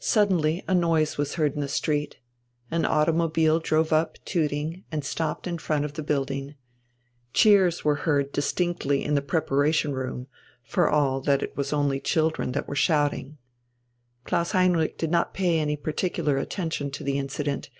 [0.00, 2.18] Suddenly a noise was heard in the street.
[2.70, 6.56] An automobile drove up tooting and stopped in front of the building.
[7.32, 10.26] Cheers were heard distinctly in the preparation room,
[10.64, 13.38] for all that it was only children that were shouting.
[14.24, 17.70] Klaus Heinrich did not pay any particular attention to the incident.